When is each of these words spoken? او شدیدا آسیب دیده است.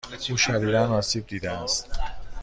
او 0.31 0.37
شدیدا 0.37 0.93
آسیب 0.93 1.27
دیده 1.27 1.51
است. 1.51 1.99